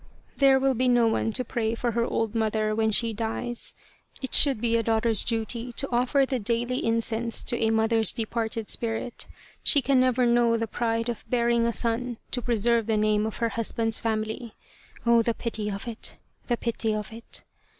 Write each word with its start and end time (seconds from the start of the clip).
There 0.37 0.57
will 0.59 0.73
be 0.73 0.87
no 0.87 1.05
one 1.07 1.31
to 1.33 1.45
pray 1.45 1.75
for 1.75 1.91
her 1.91 2.03
old 2.03 2.33
mother 2.33 2.73
when 2.73 2.89
she 2.89 3.13
dies 3.13 3.75
it 4.19 4.33
should 4.33 4.59
be 4.59 4.75
a 4.75 4.81
daughter's 4.81 5.23
duty 5.23 5.71
to 5.73 5.87
offer 5.91 6.25
the 6.25 6.39
daily 6.39 6.83
incense 6.83 7.43
to 7.43 7.55
a 7.63 7.69
mother's 7.69 8.11
departed 8.11 8.71
spirit; 8.71 9.27
she 9.61 9.79
can 9.79 9.99
never 9.99 10.25
know 10.25 10.57
the 10.57 10.65
pride 10.65 11.07
of 11.07 11.23
bearing 11.29 11.67
a 11.67 11.71
son 11.73 12.17
to 12.31 12.41
preserve 12.41 12.87
the 12.87 12.97
name 12.97 13.27
of 13.27 13.37
her 13.37 13.49
husband's 13.49 13.99
family. 13.99 14.55
Oh! 15.05 15.21
the 15.21 15.35
pity 15.35 15.69
of 15.69 15.87
it 15.87 16.17
the 16.47 16.57
pity 16.57 16.95
of 16.95 17.13
it 17.13 17.43